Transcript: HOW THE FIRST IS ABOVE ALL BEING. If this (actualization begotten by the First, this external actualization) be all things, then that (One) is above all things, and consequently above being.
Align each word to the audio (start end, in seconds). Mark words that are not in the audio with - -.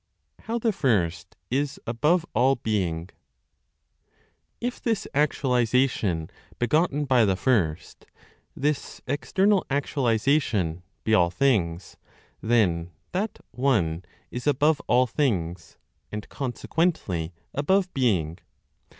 HOW 0.45 0.57
THE 0.57 0.73
FIRST 0.73 1.35
IS 1.51 1.79
ABOVE 1.85 2.25
ALL 2.33 2.55
BEING. 2.55 3.11
If 4.59 4.81
this 4.81 5.07
(actualization 5.13 6.31
begotten 6.57 7.05
by 7.05 7.23
the 7.23 7.35
First, 7.35 8.07
this 8.55 9.03
external 9.05 9.63
actualization) 9.69 10.81
be 11.03 11.13
all 11.13 11.29
things, 11.29 11.97
then 12.41 12.89
that 13.11 13.41
(One) 13.51 14.03
is 14.31 14.47
above 14.47 14.81
all 14.87 15.05
things, 15.05 15.77
and 16.11 16.27
consequently 16.29 17.31
above 17.53 17.93
being. 17.93 18.39